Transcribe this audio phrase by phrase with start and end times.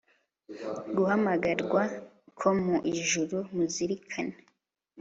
[0.95, 1.81] guhamagarwa
[2.39, 4.35] ko mu ijuru muzirikane